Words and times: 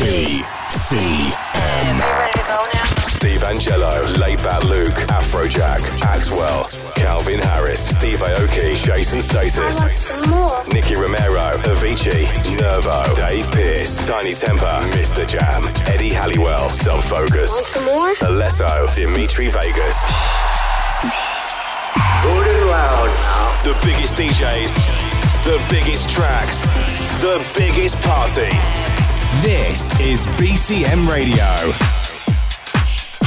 BCM. 0.00 1.36
Ready 2.18 2.38
to 2.40 2.44
go 2.48 2.66
now? 2.72 2.84
Steve 3.04 3.42
Angello, 3.42 4.18
Late 4.18 4.42
Bat 4.42 4.64
Luke, 4.64 4.96
Afrojack, 5.12 5.80
Axwell, 6.00 6.64
Calvin 6.94 7.38
Harris, 7.38 7.86
Steve 7.86 8.18
Aoki, 8.18 8.82
Jason 8.82 9.20
Status, 9.20 9.76
Some 10.00 10.30
more. 10.30 10.64
Nicky 10.72 10.94
Romero, 10.94 11.52
Avicii, 11.68 12.24
Nervo, 12.58 13.02
Dave 13.14 13.50
Pearce, 13.52 13.98
Tinie 14.06 14.32
Tempah, 14.32 14.80
Mr. 14.96 15.28
Jam, 15.28 15.62
Eddie 15.86 16.14
Halliwell, 16.14 16.70
Some 16.70 17.02
Focus, 17.02 17.52
Want 17.52 18.16
some? 18.16 18.28
Alesso, 18.30 18.88
Dimitri 18.94 19.48
Vegas. 19.48 20.04
Good 22.22 22.46
and 22.56 22.66
loud 22.70 23.10
now. 23.20 23.62
The 23.64 23.76
biggest 23.84 24.16
DJs, 24.16 24.76
the 25.44 25.60
biggest 25.68 26.08
tracks, 26.08 26.62
the 27.20 27.36
biggest 27.54 28.00
party. 28.00 28.48
This 29.38 29.98
is 30.00 30.26
BCM 30.26 31.08
Radio. 31.08 31.99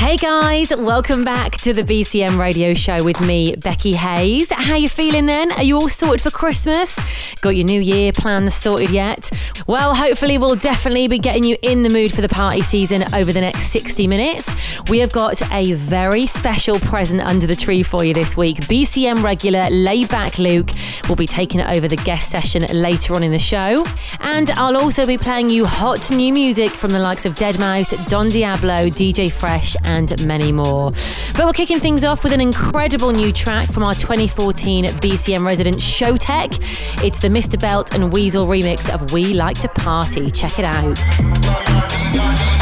Hey 0.04 0.18
guys, 0.18 0.76
welcome 0.76 1.24
back 1.24 1.54
to 1.60 1.72
the 1.72 1.82
BCM 1.82 2.38
radio 2.38 2.74
show 2.74 3.02
with 3.06 3.22
me, 3.22 3.56
Becky 3.56 3.94
Hayes. 3.94 4.52
How 4.52 4.76
you 4.76 4.90
feeling 4.90 5.28
then? 5.28 5.54
Are 5.54 5.64
you 5.64 5.76
all 5.78 5.88
sorted 5.88 6.20
for 6.20 6.30
Christmas? 6.30 7.00
Got 7.36 7.56
your 7.56 7.66
new 7.66 7.80
year 7.80 8.12
plans 8.12 8.54
sorted 8.54 8.90
yet? 8.90 9.32
Well, 9.66 9.96
hopefully 9.96 10.38
we'll 10.38 10.58
definitely 10.58 11.08
be 11.08 11.20
getting 11.20 11.46
you 11.46 11.56
in 11.62 11.84
the 11.84 11.90
mood 11.90 12.14
for 12.14 12.20
the 12.22 12.28
party 12.28 12.62
season 12.62 13.04
over 13.14 13.32
the 13.32 13.40
next 13.40 13.68
60 13.68 14.06
minutes. 14.08 14.54
We 14.90 15.00
have 15.00 15.14
got 15.14 15.42
a 15.54 15.72
very 15.72 16.26
special 16.26 16.80
present 16.80 17.22
under 17.22 17.48
the 17.48 17.56
tree 17.56 17.82
for 17.82 18.04
you 18.04 18.14
this 18.14 18.36
week. 18.36 18.58
BCM 18.58 19.24
regular 19.24 19.62
Laidback 19.70 20.38
Luke 20.38 20.70
will 21.08 21.16
be 21.16 21.28
taking 21.28 21.62
over 21.62 21.88
the 21.88 21.96
guest 21.96 22.30
session 22.30 22.64
later 22.74 23.16
on 23.16 23.24
in 23.24 23.32
the 23.32 23.40
show. 23.40 23.86
And 24.20 24.52
I'll 24.52 24.78
also 24.78 25.08
be 25.08 25.18
playing 25.18 25.50
you 25.50 25.66
hot 25.66 26.12
new 26.12 26.34
music 26.34 26.72
from 26.72 26.92
the 26.92 27.00
likes 27.00 27.26
of 27.26 27.36
Deadmau5, 27.36 28.10
Don 28.10 28.30
Diablo, 28.30 28.88
DJ 28.90 29.32
Fresh, 29.32 29.78
and 29.94 30.28
many 30.28 30.52
more. 30.52 30.92
But 31.36 31.46
we're 31.46 31.54
kicking 31.54 31.80
things 31.80 32.04
off 32.04 32.24
with 32.24 32.34
an 32.34 32.42
incredible 32.42 33.12
new 33.12 33.32
track 33.32 33.72
from 33.72 33.84
our 33.84 33.94
2014 33.94 34.86
BCM 34.86 35.46
resident 35.46 35.78
Showtek. 35.78 37.04
It's 37.04 37.20
the 37.20 37.30
Mr. 37.30 37.60
Belt 37.60 37.94
and 37.94 38.12
Wezol 38.12 38.48
remix 38.48 38.94
of 38.94 39.14
We 39.14 39.34
Like 39.34 39.60
to 39.62 39.70
Party. 39.70 40.30
Check 40.32 40.60
it 40.60 40.66
out. 40.66 42.53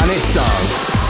Planet 0.00 0.34
Dance. 0.34 1.09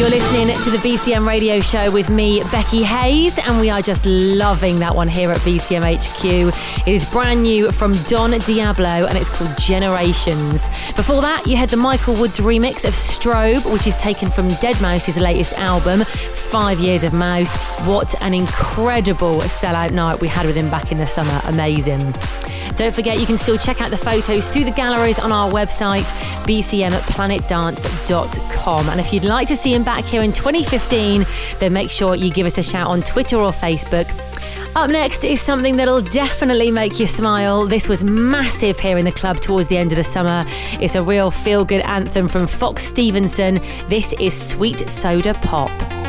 To 0.00 0.06
the 0.70 0.78
BCM 0.78 1.26
radio 1.26 1.60
show 1.60 1.92
with 1.92 2.08
me, 2.08 2.42
Becky 2.50 2.82
Hayes, 2.82 3.38
and 3.38 3.60
we 3.60 3.68
are 3.68 3.82
just 3.82 4.06
loving 4.06 4.78
that 4.78 4.94
one 4.94 5.08
here 5.08 5.30
at 5.30 5.36
BCM 5.40 5.82
HQ. 5.82 6.86
It 6.86 6.94
is 6.94 7.04
brand 7.10 7.42
new 7.42 7.70
from 7.70 7.92
Don 8.06 8.30
Diablo 8.30 8.86
and 8.86 9.18
it's 9.18 9.28
called 9.28 9.50
Generations. 9.58 10.70
Before 10.96 11.20
that, 11.20 11.46
you 11.46 11.56
had 11.56 11.68
the 11.68 11.76
Michael 11.76 12.14
Woods 12.14 12.38
remix 12.38 12.86
of 12.86 12.94
Strobe, 12.94 13.70
which 13.70 13.86
is 13.86 13.94
taken 13.96 14.30
from 14.30 14.48
Deadmau5's 14.48 15.20
latest 15.20 15.52
album, 15.58 16.00
Five 16.00 16.80
Years 16.80 17.04
of 17.04 17.12
Mau5. 17.12 17.86
What 17.86 18.14
an 18.22 18.32
incredible 18.32 19.40
sellout 19.40 19.92
night 19.92 20.18
we 20.18 20.28
had 20.28 20.46
with 20.46 20.56
him 20.56 20.70
back 20.70 20.92
in 20.92 20.96
the 20.96 21.06
summer. 21.06 21.42
Amazing. 21.44 22.14
Don't 22.80 22.94
forget, 22.94 23.20
you 23.20 23.26
can 23.26 23.36
still 23.36 23.58
check 23.58 23.82
out 23.82 23.90
the 23.90 23.98
photos 23.98 24.48
through 24.48 24.64
the 24.64 24.70
galleries 24.70 25.18
on 25.18 25.32
our 25.32 25.50
website, 25.50 26.06
bcmplanetdance.com. 26.46 28.88
And 28.88 28.98
if 28.98 29.12
you'd 29.12 29.24
like 29.24 29.48
to 29.48 29.56
see 29.56 29.74
him 29.74 29.84
back 29.84 30.02
here 30.02 30.22
in 30.22 30.32
2015, 30.32 31.26
then 31.58 31.74
make 31.74 31.90
sure 31.90 32.14
you 32.14 32.32
give 32.32 32.46
us 32.46 32.56
a 32.56 32.62
shout 32.62 32.86
on 32.86 33.02
Twitter 33.02 33.36
or 33.36 33.52
Facebook. 33.52 34.08
Up 34.74 34.88
next 34.88 35.24
is 35.24 35.42
something 35.42 35.76
that'll 35.76 36.00
definitely 36.00 36.70
make 36.70 36.98
you 36.98 37.06
smile. 37.06 37.66
This 37.66 37.86
was 37.86 38.02
massive 38.02 38.80
here 38.80 38.96
in 38.96 39.04
the 39.04 39.12
club 39.12 39.42
towards 39.42 39.68
the 39.68 39.76
end 39.76 39.92
of 39.92 39.96
the 39.96 40.02
summer. 40.02 40.42
It's 40.80 40.94
a 40.94 41.02
real 41.02 41.30
feel 41.30 41.66
good 41.66 41.84
anthem 41.84 42.28
from 42.28 42.46
Fox 42.46 42.82
Stevenson. 42.82 43.56
This 43.90 44.14
is 44.14 44.32
Sweet 44.32 44.88
Soda 44.88 45.34
Pop. 45.34 45.99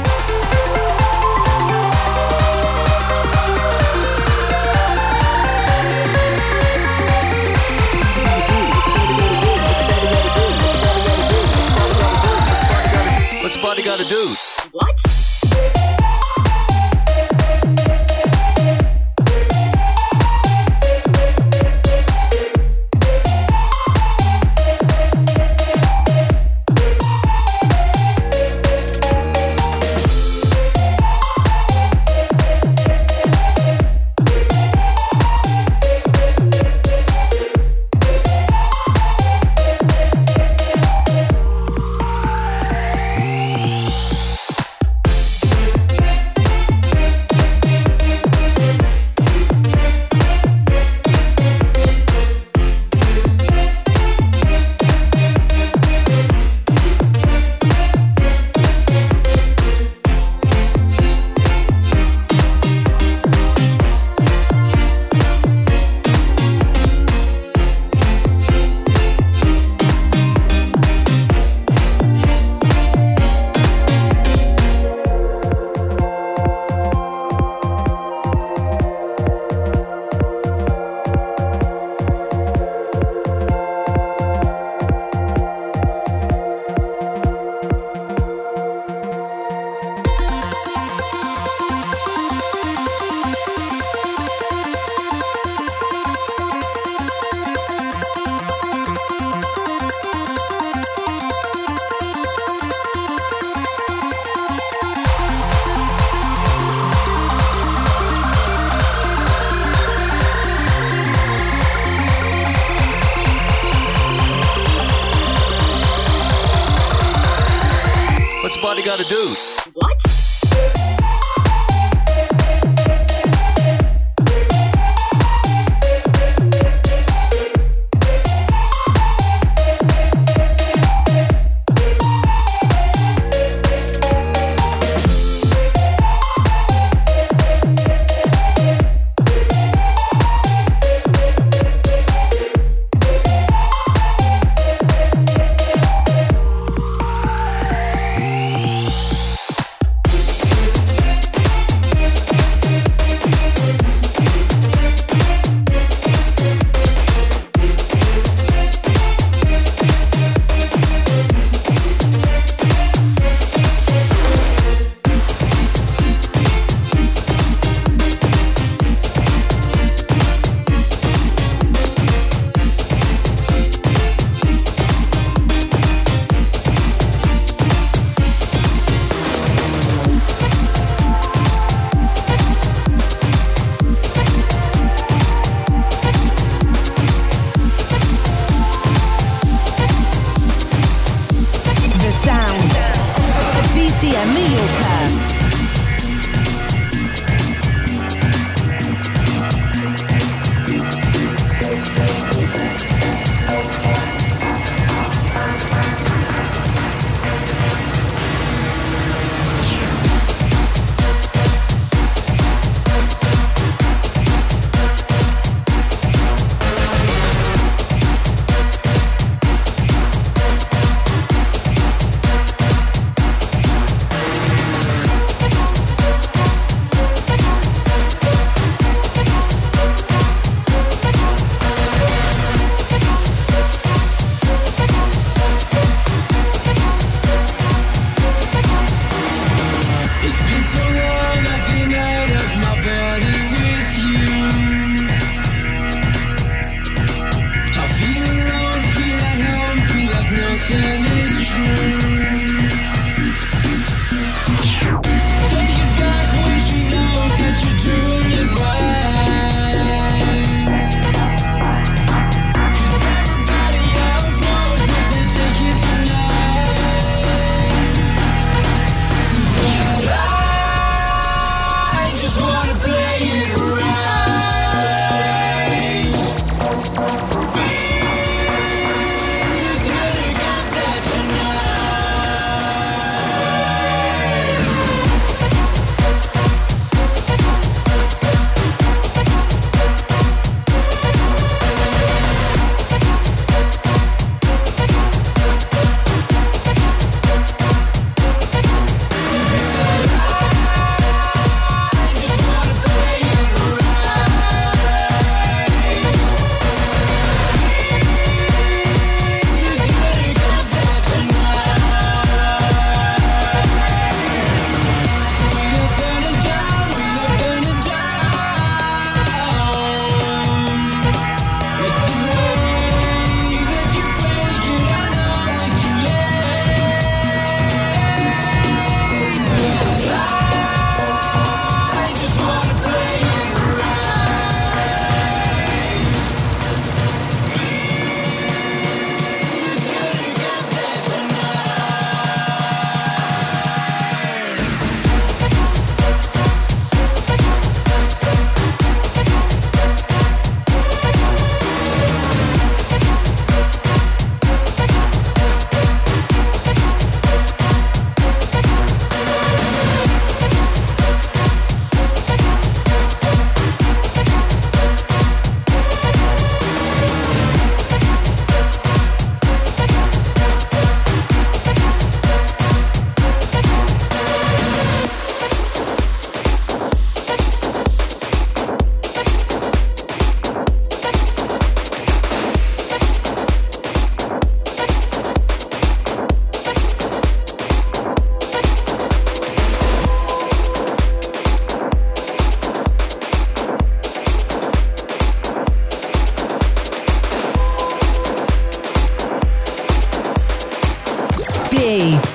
B 401.81 402.30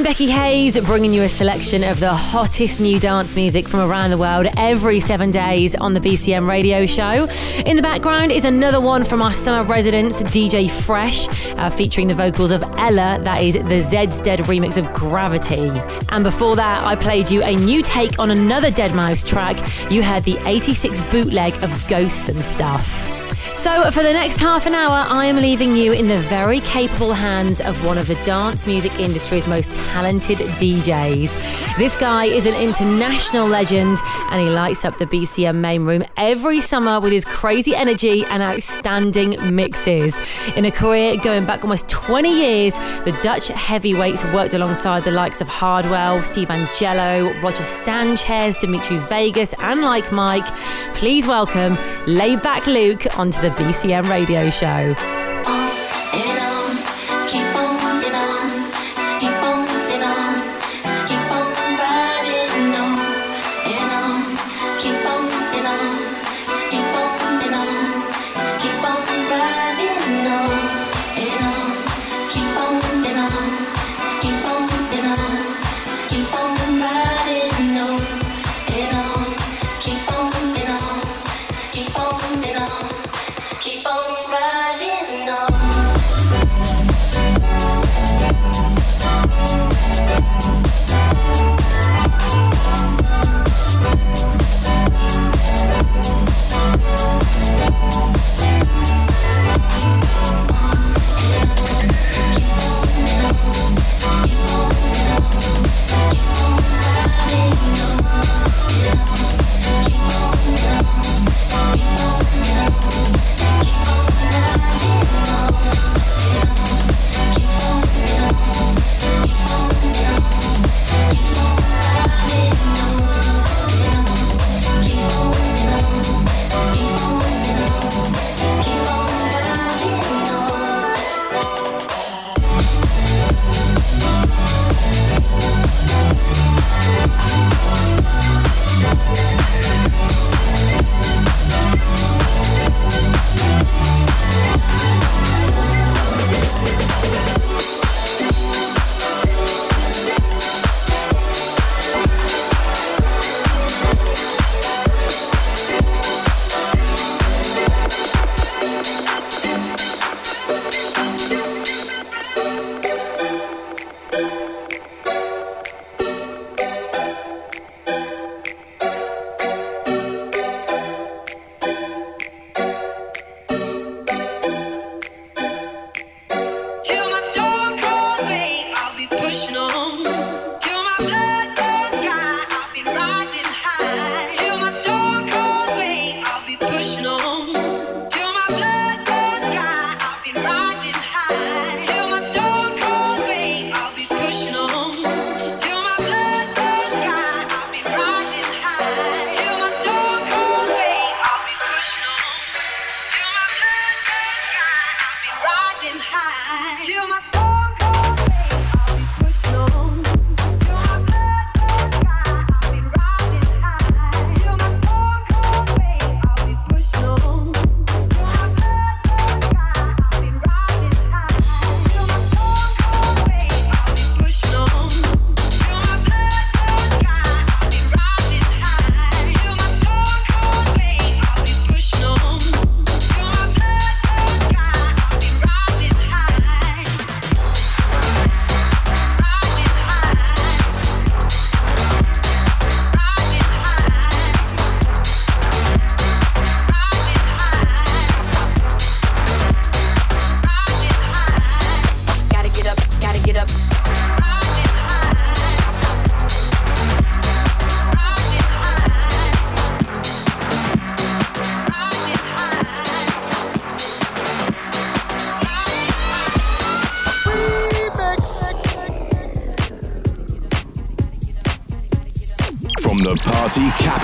I'm 0.00 0.04
Becky 0.04 0.30
Hayes, 0.30 0.80
bringing 0.86 1.12
you 1.12 1.24
a 1.24 1.28
selection 1.28 1.84
of 1.84 2.00
the 2.00 2.08
hottest 2.08 2.80
new 2.80 2.98
dance 2.98 3.36
music 3.36 3.68
from 3.68 3.80
around 3.80 4.08
the 4.08 4.16
world 4.16 4.46
every 4.56 4.98
seven 4.98 5.30
days 5.30 5.74
on 5.76 5.92
the 5.92 6.00
BCM 6.00 6.48
radio 6.48 6.86
show. 6.86 7.28
In 7.66 7.76
the 7.76 7.82
background 7.82 8.32
is 8.32 8.46
another 8.46 8.80
one 8.80 9.04
from 9.04 9.20
our 9.20 9.34
summer 9.34 9.62
residents, 9.62 10.22
DJ 10.22 10.70
Fresh, 10.70 11.28
uh, 11.58 11.68
featuring 11.68 12.08
the 12.08 12.14
vocals 12.14 12.50
of 12.50 12.62
Ella, 12.78 13.20
that 13.24 13.42
is 13.42 13.52
the 13.52 13.60
Zeds 13.60 14.24
Dead 14.24 14.38
remix 14.40 14.78
of 14.78 14.90
Gravity. 14.94 15.68
And 16.08 16.24
before 16.24 16.56
that, 16.56 16.82
I 16.82 16.96
played 16.96 17.30
you 17.30 17.42
a 17.42 17.54
new 17.54 17.82
take 17.82 18.18
on 18.18 18.30
another 18.30 18.70
Deadmau5 18.70 19.26
track. 19.26 19.92
You 19.92 20.02
heard 20.02 20.22
the 20.22 20.38
86 20.48 21.02
bootleg 21.10 21.62
of 21.62 21.88
Ghosts 21.88 22.30
and 22.30 22.42
Stuff. 22.42 23.19
So, 23.52 23.90
for 23.90 24.04
the 24.04 24.12
next 24.12 24.38
half 24.38 24.66
an 24.66 24.74
hour, 24.74 25.04
I 25.08 25.26
am 25.26 25.34
leaving 25.34 25.76
you 25.76 25.92
in 25.92 26.06
the 26.06 26.18
very 26.18 26.60
capable 26.60 27.12
hands 27.12 27.60
of 27.60 27.84
one 27.84 27.98
of 27.98 28.06
the 28.06 28.14
dance 28.24 28.64
music 28.64 28.92
industry's 29.00 29.48
most 29.48 29.74
talented 29.74 30.38
DJs. 30.38 31.76
This 31.76 31.96
guy 31.96 32.26
is 32.26 32.46
an 32.46 32.54
international 32.54 33.48
legend 33.48 33.98
and 34.30 34.40
he 34.40 34.48
lights 34.48 34.84
up 34.84 34.98
the 34.98 35.06
BCM 35.06 35.56
main 35.56 35.84
room 35.84 36.04
every 36.16 36.60
summer 36.60 37.00
with 37.00 37.12
his 37.12 37.24
crazy 37.24 37.74
energy 37.74 38.24
and 38.26 38.40
outstanding 38.40 39.36
mixes. 39.54 40.20
In 40.56 40.64
a 40.64 40.70
career 40.70 41.16
going 41.16 41.44
back 41.44 41.64
almost 41.64 41.88
20 41.88 42.30
years, 42.30 42.74
the 43.04 43.18
Dutch 43.20 43.48
heavyweights 43.48 44.24
worked 44.32 44.54
alongside 44.54 45.02
the 45.02 45.10
likes 45.10 45.40
of 45.40 45.48
Hardwell, 45.48 46.22
Steve 46.22 46.48
Angello, 46.48 47.42
Roger 47.42 47.64
Sanchez, 47.64 48.56
Dimitri 48.58 48.98
Vegas, 48.98 49.52
and 49.58 49.82
Like 49.82 50.12
Mike. 50.12 50.46
Please 50.94 51.26
welcome 51.26 51.74
Laidback 52.06 52.66
Luke 52.66 53.18
onto 53.18 53.39
the 53.40 53.48
BCM 53.50 54.08
radio 54.10 54.50
show. 54.50 54.94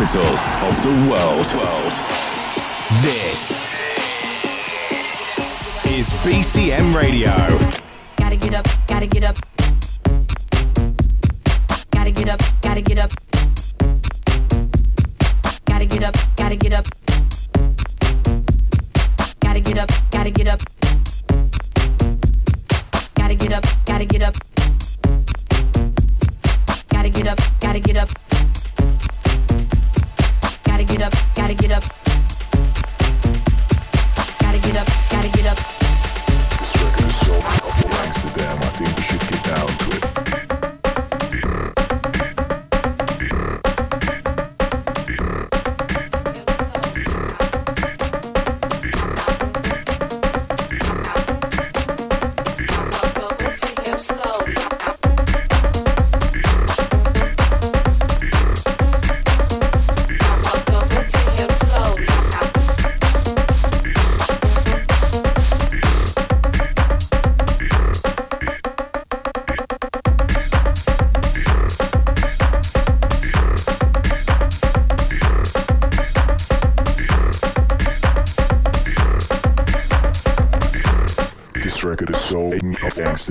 Capital 0.06 0.68
of 0.68 0.82
the 0.82 0.88
world. 1.10 1.44
This 3.02 3.74
is 5.84 6.24
BCM 6.24 6.94
Radio. 6.94 7.32
Gotta 8.16 8.36
get 8.36 8.54
up, 8.54 8.66
gotta 8.86 9.06
get 9.06 9.24
up. 9.24 9.45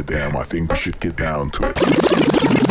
damn, 0.05 0.37
I 0.37 0.43
think 0.43 0.69
we 0.69 0.75
should 0.75 0.99
get 0.99 1.15
down 1.15 1.49
to 1.51 1.67
it. 1.67 2.64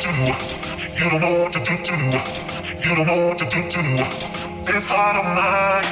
You 0.00 1.10
don't 1.10 1.20
know 1.20 1.42
what 1.42 1.52
to 1.54 1.58
do 1.58 1.76
to. 1.76 1.92
You 2.88 2.94
don't 2.94 3.06
know 3.08 3.26
what 3.26 3.38
to 3.38 3.44
do 3.46 3.68
to. 3.68 3.82
This 4.64 4.86
heart 4.86 5.16
of 5.16 5.24
mine. 5.34 5.84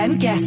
PM 0.00 0.16
guest. 0.16 0.39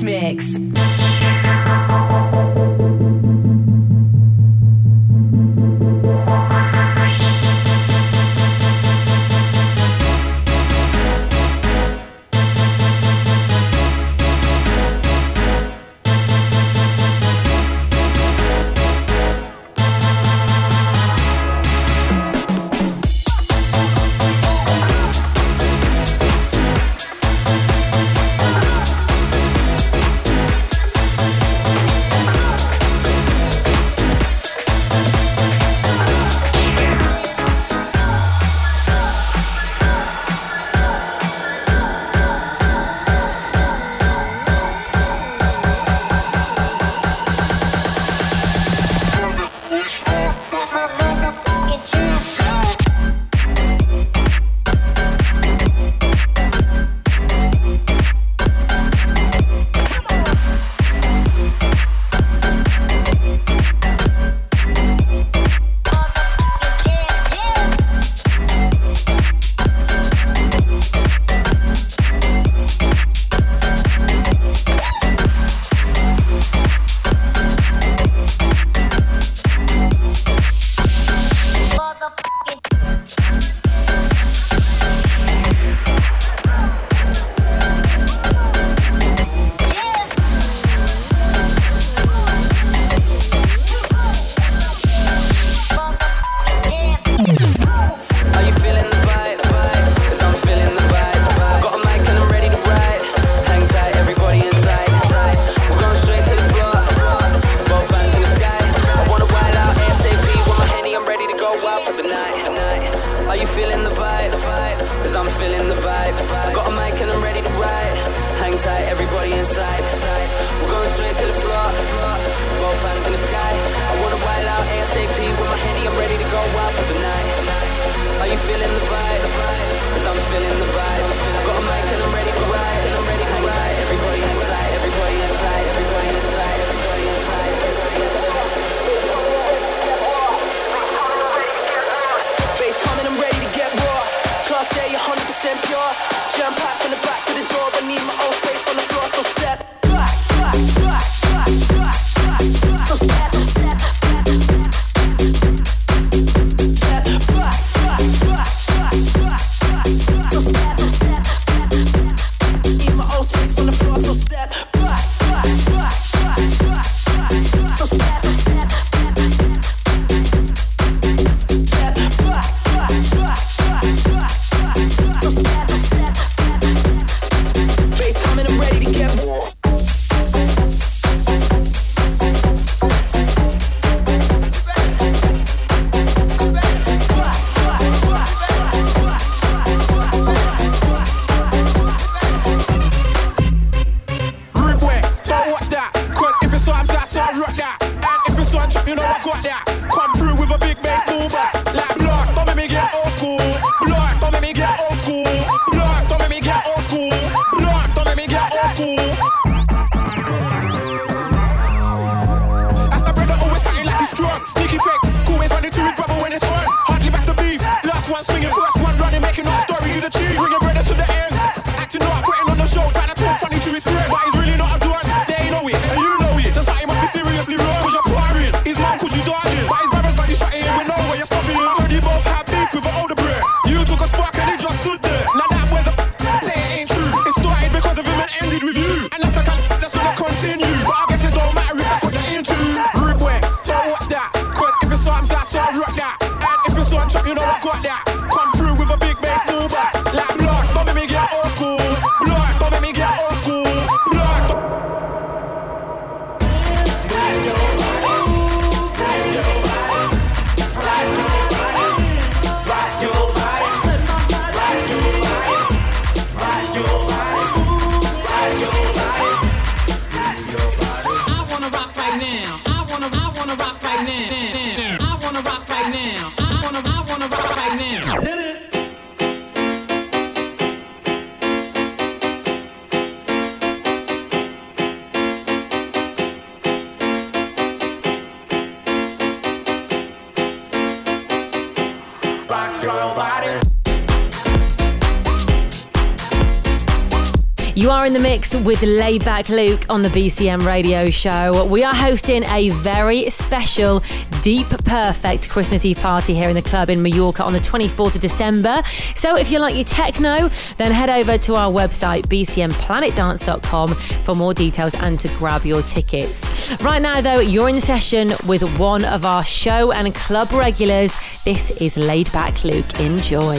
are 298.04 298.08
in 298.08 298.14
the 298.14 298.20
mix 298.20 298.54
with 298.54 298.82
Laidback 298.82 299.47
Luke 299.47 299.86
on 299.88 300.01
the 300.01 300.10
BCM 300.10 300.66
radio 300.66 301.10
show. 301.10 301.64
We 301.64 301.86
are 301.86 301.93
hosting 301.93 302.43
a 302.43 302.68
very 302.70 303.30
special 303.30 304.04
Deep 304.41 304.68
Perfect 304.68 305.49
Christmas 305.49 305.86
Eve 305.86 305.99
party 305.99 306.34
here 306.34 306.49
in 306.49 306.56
the 306.56 306.62
club 306.62 306.89
in 306.89 307.01
Mallorca 307.01 307.43
on 307.45 307.54
the 307.54 307.60
24th 307.60 308.16
of 308.16 308.20
December. 308.20 308.82
So 309.16 309.38
if 309.38 309.51
you 309.51 309.60
like 309.60 309.76
your 309.76 309.86
techno, 309.86 310.49
then 310.76 310.91
head 310.91 311.10
over 311.10 311.38
to 311.38 311.56
our 311.56 311.72
website, 311.72 312.24
bcmplanetdance.com, 312.24 313.93
for 313.93 314.36
more 314.36 314.54
details 314.54 314.95
and 314.95 315.18
to 315.22 315.30
grab 315.38 315.66
your 315.66 315.82
tickets. 315.84 316.76
Right 316.82 317.01
now, 317.01 317.22
though, 317.22 317.39
you're 317.39 317.70
in 317.70 317.80
session 317.80 318.34
with 318.45 318.78
one 318.78 319.06
of 319.06 319.24
our 319.24 319.45
show 319.45 319.93
and 319.93 320.14
club 320.14 320.51
regulars. 320.51 321.16
This 321.45 321.72
is 321.82 321.95
laidback 321.95 322.66
Luke. 322.66 322.99
Enjoy. 322.99 323.56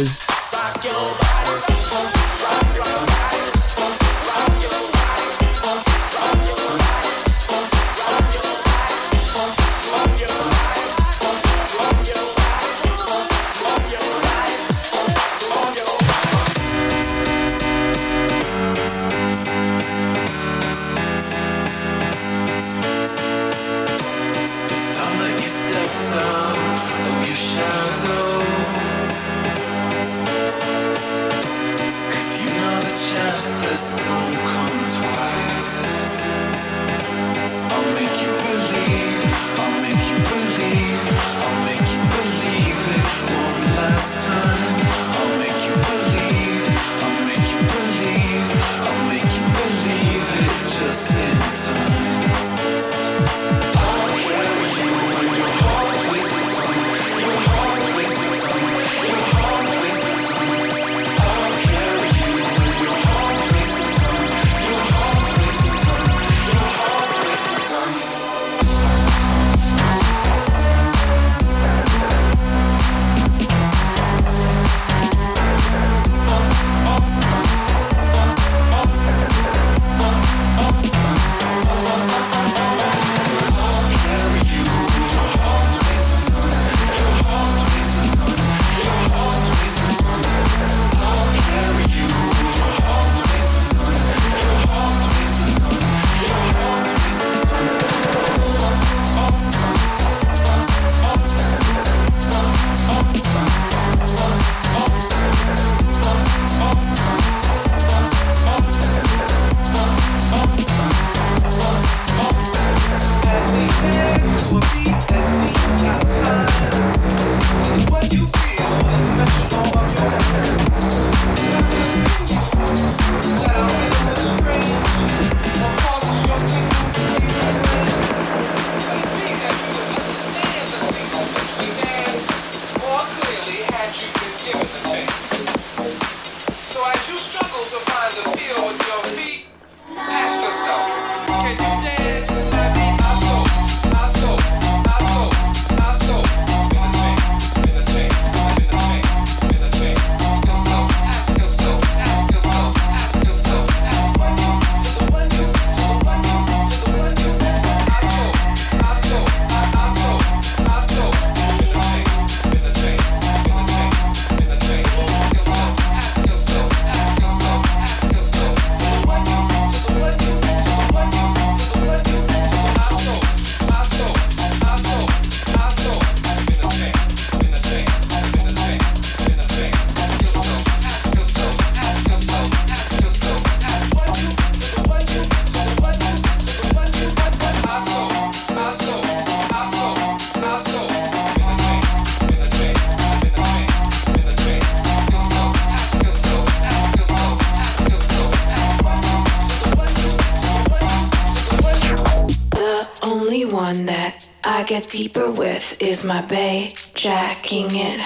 My 206.05 206.21
bay, 206.27 206.73
jacking 206.95 207.69
it 207.71 207.99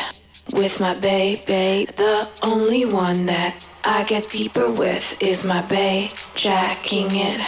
with 0.53 0.81
my 0.81 0.95
baby. 0.95 1.87
The 1.97 2.29
only 2.43 2.85
one 2.85 3.27
that 3.27 3.69
I 3.85 4.05
get 4.05 4.29
deeper 4.29 4.71
with 4.71 5.21
is 5.23 5.45
my 5.45 5.63
bay, 5.63 6.11
jacking 6.35 7.09
it 7.11 7.39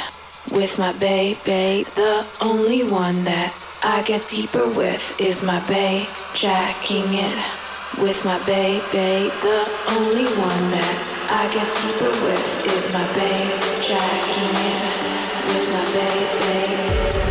with 0.52 0.78
my 0.78 0.92
baby. 0.92 1.84
The 1.94 2.26
only 2.42 2.82
one 2.82 3.24
that 3.24 3.52
I 3.82 4.02
get 4.02 4.28
deeper 4.28 4.68
with 4.68 5.20
is 5.20 5.42
my 5.42 5.60
bay, 5.66 6.06
jacking 6.34 7.08
it 7.08 7.38
with 7.98 8.24
my 8.24 8.38
baby. 8.44 9.30
The 9.40 9.60
only 9.96 10.26
one 10.38 10.64
that 10.74 10.96
I 11.30 11.46
get 11.54 11.68
deeper 11.82 12.12
with 12.24 12.66
is 12.66 12.92
my 12.92 13.06
bay, 13.14 13.38
jacking 13.80 14.54
it 14.70 14.82
with 15.48 15.66
my 15.72 15.84
baby. 15.94 17.20
The 17.24 17.29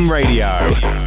BCM 0.00 0.08
Radio. 0.08 0.99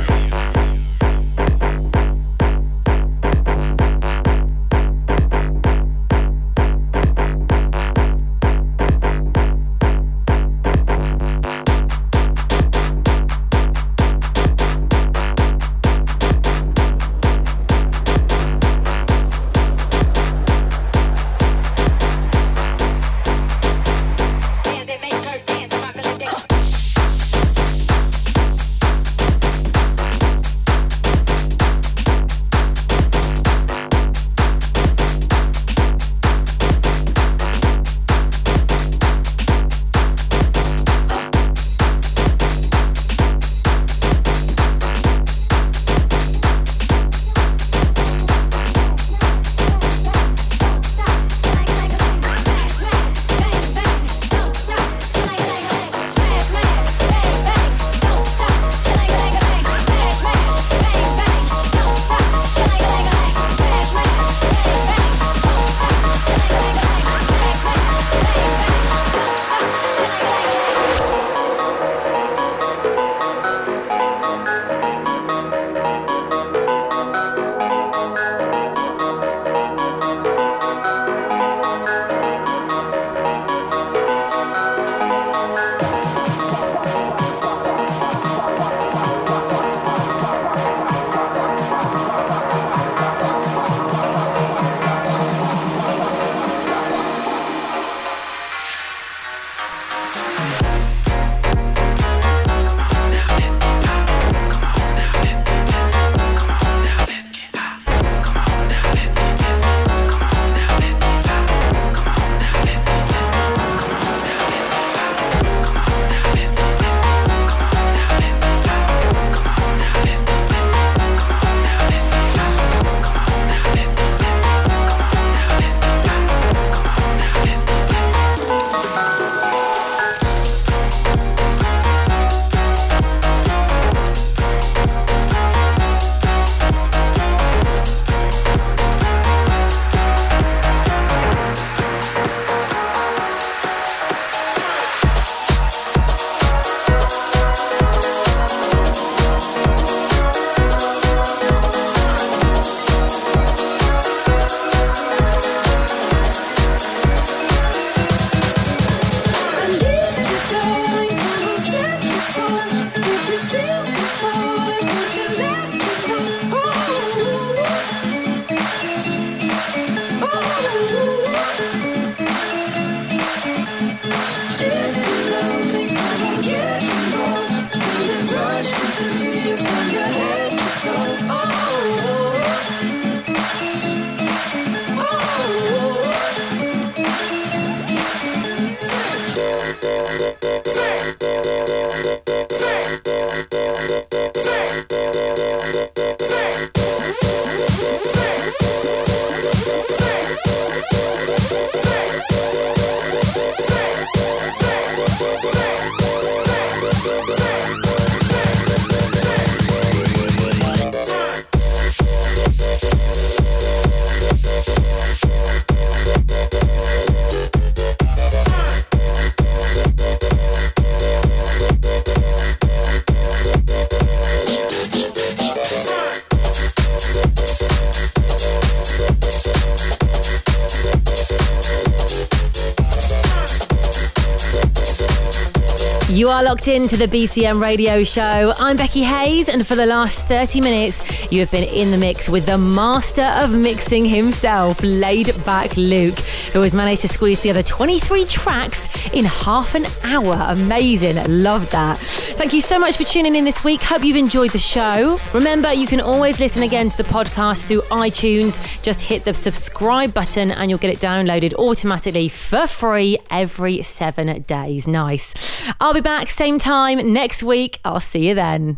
Into 236.74 236.98
the 236.98 237.06
BCM 237.06 237.62
radio 237.62 238.04
show. 238.04 238.52
I'm 238.58 238.76
Becky 238.76 239.04
Hayes, 239.04 239.48
and 239.48 239.66
for 239.66 239.76
the 239.76 239.86
last 239.86 240.26
30 240.26 240.60
minutes, 240.60 241.32
you 241.32 241.40
have 241.42 241.52
been 241.52 241.66
in 241.66 241.92
the 241.92 242.00
mix 242.00 242.28
with 242.28 242.48
the 242.48 242.58
master 242.58 243.30
of 243.38 243.52
mixing 243.52 244.06
himself, 244.06 244.82
Laid 244.82 245.32
Back 245.46 245.78
Luke, 245.78 246.18
who 246.52 246.62
has 246.62 246.74
managed 246.74 247.02
to 247.02 247.08
squeeze 247.08 247.42
together 247.42 247.62
23 247.62 248.26
tracks 248.26 248.90
in 249.14 249.24
half 249.24 249.76
an 249.76 249.86
hour. 250.04 250.34
Amazing. 250.48 251.44
Love 251.44 251.70
that. 251.70 251.98
Thank 251.98 252.54
you 252.54 252.62
so 252.62 252.80
much 252.80 252.98
for 252.98 253.04
tuning 253.04 253.36
in 253.36 253.46
this 253.46 253.64
week. 253.64 253.82
Hope 253.84 254.04
you've 254.04 254.18
enjoyed 254.18 254.50
the 254.50 254.58
show. 254.58 255.18
Remember, 255.36 255.72
you 255.72 255.86
can 255.86 256.02
always 256.02 256.40
listen 256.40 256.64
again 256.64 256.90
to 256.90 256.98
the 256.98 257.04
podcast 257.04 257.66
through 257.66 257.82
iTunes. 257.84 258.60
Just 258.82 259.02
hit 259.02 259.26
the 259.26 259.36
subscribe 259.36 260.12
button 260.12 260.50
and 260.50 260.72
you'll 260.72 260.80
get 260.80 260.92
it 260.92 261.00
downloaded 261.00 261.54
automatically 261.54 262.30
for 262.30 262.66
free 262.66 263.20
every 263.30 263.84
seven 263.84 264.42
days. 264.42 264.88
Nice. 264.88 265.53
I'll 265.80 265.94
be 265.94 266.02
back 266.02 266.30
same 266.30 266.60
time 266.60 267.14
next 267.14 267.44
week. 267.44 267.80
I'll 267.84 268.00
see 268.00 268.28
you 268.28 268.36
then. 268.36 268.78